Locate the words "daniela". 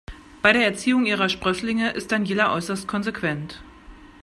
2.11-2.53